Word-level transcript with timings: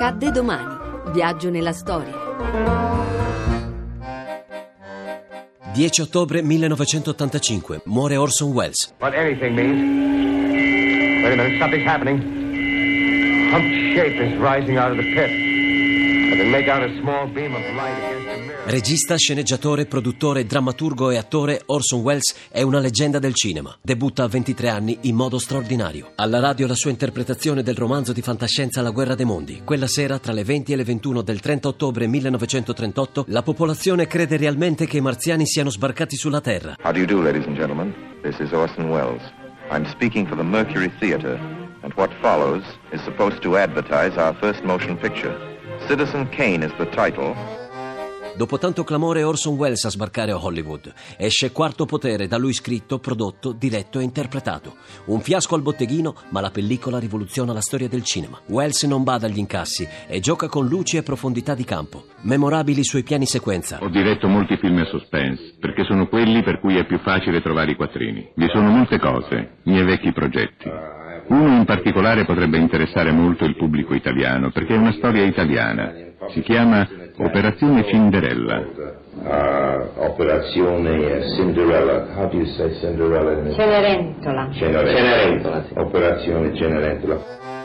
Accadde 0.00 0.30
domani. 0.30 1.10
Viaggio 1.12 1.50
nella 1.50 1.72
storia. 1.72 2.12
10 5.74 6.02
ottobre 6.02 6.40
1985. 6.40 7.80
Muore 7.86 8.14
Orson 8.14 8.52
Welles. 8.52 8.94
What 9.00 9.12
anything 9.14 9.56
means. 9.56 11.24
Wait 11.24 11.32
a 11.32 11.34
minute, 11.34 11.58
something's 11.58 11.84
happening. 11.84 12.20
Humped 13.50 13.74
shape 13.96 14.22
is 14.24 14.38
rising 14.38 14.78
out 14.78 14.92
of 14.92 14.98
the 14.98 15.14
pit. 15.14 15.57
Regista, 18.66 19.16
sceneggiatore, 19.16 19.86
produttore, 19.86 20.44
drammaturgo 20.44 21.10
e 21.10 21.16
attore, 21.16 21.62
Orson 21.64 22.00
Welles 22.00 22.34
è 22.50 22.60
una 22.60 22.80
leggenda 22.80 23.18
del 23.18 23.32
cinema. 23.32 23.74
Debutta 23.80 24.24
a 24.24 24.28
23 24.28 24.68
anni 24.68 24.98
in 25.02 25.14
modo 25.14 25.38
straordinario. 25.38 26.12
Alla 26.16 26.38
radio 26.38 26.66
la 26.66 26.74
sua 26.74 26.90
interpretazione 26.90 27.62
del 27.62 27.76
romanzo 27.76 28.12
di 28.12 28.20
fantascienza 28.20 28.82
La 28.82 28.90
guerra 28.90 29.14
dei 29.14 29.24
mondi. 29.24 29.62
Quella 29.64 29.86
sera, 29.86 30.18
tra 30.18 30.32
le 30.32 30.44
20 30.44 30.72
e 30.72 30.76
le 30.76 30.84
21 30.84 31.22
del 31.22 31.40
30 31.40 31.68
ottobre 31.68 32.06
1938, 32.06 33.24
la 33.28 33.42
popolazione 33.42 34.06
crede 34.06 34.36
realmente 34.36 34.86
che 34.86 34.98
i 34.98 35.02
marziani 35.02 35.46
siano 35.46 35.70
sbarcati 35.70 36.16
sulla 36.16 36.42
Terra. 36.42 36.76
How 36.82 36.92
do 36.92 36.98
you 36.98 37.06
do, 37.06 37.22
ladies 37.22 37.46
and 37.46 37.56
gentlemen? 37.56 37.94
This 38.22 38.38
is 38.38 38.52
Orson 38.52 38.90
Welles. 38.90 39.22
I'm 39.70 39.86
speaking 39.86 40.26
for 40.26 40.36
the 40.36 40.44
Mercury 40.44 40.92
Theater, 40.98 41.38
and 41.82 41.94
what 41.94 42.10
follows 42.20 42.64
is 42.92 43.02
supposed 43.04 43.40
to 43.40 43.56
advertise 43.56 44.18
our 44.18 44.34
first 44.40 44.62
motion 44.62 44.98
picture. 44.98 45.47
Citizen 45.88 46.28
Kane 46.28 46.66
is 46.66 46.74
the 46.76 46.86
title. 46.90 47.34
Dopo 48.36 48.58
tanto 48.58 48.84
clamore 48.84 49.22
Orson 49.22 49.54
Welles 49.54 49.84
a 49.86 49.88
sbarcare 49.88 50.32
a 50.32 50.36
Hollywood. 50.36 50.92
Esce 51.16 51.50
Quarto 51.50 51.86
Potere, 51.86 52.28
da 52.28 52.36
lui 52.36 52.52
scritto, 52.52 52.98
prodotto, 52.98 53.52
diretto 53.52 53.98
e 53.98 54.02
interpretato. 54.02 54.76
Un 55.06 55.20
fiasco 55.20 55.54
al 55.54 55.62
botteghino, 55.62 56.14
ma 56.28 56.42
la 56.42 56.50
pellicola 56.50 56.98
rivoluziona 56.98 57.54
la 57.54 57.62
storia 57.62 57.88
del 57.88 58.04
cinema. 58.04 58.38
Welles 58.48 58.82
non 58.82 59.02
bada 59.02 59.26
agli 59.26 59.38
incassi 59.38 59.88
e 60.06 60.20
gioca 60.20 60.46
con 60.46 60.66
luci 60.66 60.98
e 60.98 61.02
profondità 61.02 61.54
di 61.54 61.64
campo. 61.64 62.04
Memorabili 62.20 62.80
i 62.80 62.84
suoi 62.84 63.02
piani 63.02 63.24
sequenza. 63.24 63.78
Ho 63.80 63.88
diretto 63.88 64.28
molti 64.28 64.58
film 64.58 64.76
a 64.76 64.84
suspense, 64.84 65.54
perché 65.58 65.84
sono 65.84 66.06
quelli 66.06 66.42
per 66.42 66.60
cui 66.60 66.76
è 66.76 66.84
più 66.84 66.98
facile 66.98 67.40
trovare 67.40 67.70
i 67.70 67.76
quattrini. 67.76 68.32
Vi 68.34 68.48
sono 68.52 68.68
molte 68.68 69.00
cose, 69.00 69.56
miei 69.62 69.84
vecchi 69.84 70.12
progetti. 70.12 70.70
Uno 71.28 71.56
in 71.58 71.64
particolare 71.64 72.24
potrebbe 72.24 72.56
interessare 72.58 73.12
molto 73.12 73.44
il 73.44 73.54
pubblico 73.56 73.94
italiano, 73.94 74.50
perché 74.50 74.74
è 74.74 74.78
una 74.78 74.92
storia 74.92 75.24
italiana. 75.24 75.92
Si 76.30 76.40
chiama 76.40 76.86
Operazione 77.18 77.84
Cinderella. 77.84 78.58
uh, 78.58 80.02
Operazione 80.04 81.22
Cinderella. 81.36 82.06
How 82.16 82.28
do 82.28 82.36
you 82.36 82.46
say 82.46 82.72
Cinderella? 82.80 83.32
in- 83.32 83.52
Cenerentola. 83.54 84.48
Cenerentola. 84.52 85.64
Operazione 85.74 86.54
Cenerentola. 86.54 87.57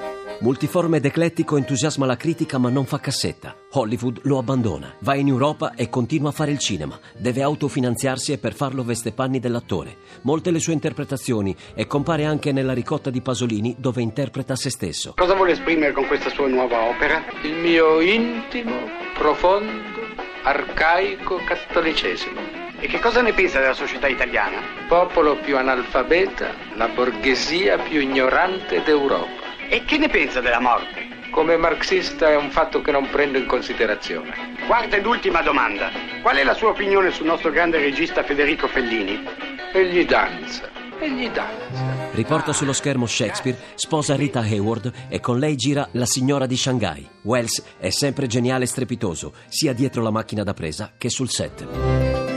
Multiforme 0.44 0.97
ed 0.97 1.05
eclettico 1.05 1.55
entusiasma 1.55 2.05
la 2.05 2.17
critica 2.17 2.58
ma 2.58 2.67
non 2.67 2.86
fa 2.86 2.99
cassetta. 2.99 3.55
Hollywood 3.72 4.19
lo 4.23 4.39
abbandona. 4.39 4.94
Va 4.99 5.16
in 5.16 5.30
Europa 5.30 5.73
e 5.73 5.88
continua 5.88 6.31
a 6.31 6.33
fare 6.33 6.52
il 6.52 6.59
cinema. 6.59 6.99
Deve 7.16 7.41
autofinanziarsi 7.41 8.33
e 8.33 8.38
per 8.38 8.53
farlo 8.53 8.83
veste 8.83 9.14
panni 9.14 9.39
dell'attore. 9.39 9.95
Molte 10.23 10.52
le 10.52 10.59
sue 10.59 10.73
interpretazioni 10.73 11.55
e 11.73 11.88
compare 11.88 12.25
anche 12.25 12.52
nella 12.52 12.73
ricotta 12.73 13.09
di 13.09 13.21
Pasolini 13.21 13.77
dove 13.80 14.02
interpreta 14.02 14.58
se 14.58 14.69
stesso. 14.69 15.14
Cosa 15.16 15.33
vuole 15.33 15.53
esprimere 15.53 15.94
con 15.94 16.08
questa 16.08 16.30
sua 16.30 16.49
nuova 16.49 16.89
opera? 16.89 17.23
Il 17.44 17.53
mio 17.53 18.02
intimo, 18.02 18.75
profondo, 19.17 19.71
arcaico 20.44 21.39
cattolicesimo. 21.45 22.41
E 22.81 22.88
che 22.88 22.99
cosa 22.99 23.21
ne 23.21 23.31
pensa 23.31 23.61
della 23.61 23.71
società 23.71 24.09
italiana? 24.09 24.59
Popolo 24.89 25.38
più 25.38 25.55
analfabeta, 25.55 26.53
la 26.75 26.89
borghesia 26.89 27.77
più 27.77 28.02
ignorante 28.02 28.83
d'Europa. 28.83 29.44
E 29.73 29.85
che 29.85 29.97
ne 29.97 30.07
pensa 30.07 30.39
della 30.39 30.59
morte? 30.59 31.31
Come 31.31 31.57
marxista 31.57 32.29
è 32.29 32.35
un 32.35 32.52
fatto 32.52 32.81
che 32.81 32.91
non 32.91 33.09
prendo 33.09 33.39
in 33.39 33.47
considerazione. 33.47 34.55
Quarta 34.67 34.97
ed 34.97 35.05
ultima 35.07 35.41
domanda. 35.41 35.89
Qual 36.21 36.35
è 36.35 36.43
la 36.43 36.53
sua 36.53 36.69
opinione 36.69 37.09
sul 37.09 37.25
nostro 37.25 37.49
grande 37.49 37.80
regista 37.80 38.21
Federico 38.21 38.67
Fellini? 38.67 39.20
Egli 39.73 40.05
danza, 40.05 40.70
egli 40.99 41.27
danza. 41.31 42.11
Riporta 42.11 42.53
sullo 42.53 42.71
schermo 42.71 43.08
Shakespeare, 43.08 43.58
sposa 43.73 44.15
Rita 44.15 44.42
Hayward 44.42 44.92
e 45.09 45.20
con 45.20 45.39
lei 45.39 45.55
gira 45.55 45.89
La 45.93 46.05
signora 46.05 46.45
di 46.45 46.55
Shanghai. 46.55 47.09
Wells 47.23 47.64
è 47.80 47.89
sempre 47.89 48.27
geniale 48.27 48.65
e 48.65 48.67
strepitoso, 48.67 49.33
sia 49.48 49.73
dietro 49.73 50.03
la 50.03 50.11
macchina 50.11 50.43
da 50.43 50.53
presa 50.53 50.93
che 50.95 51.09
sul 51.09 51.31
set. 51.31 51.92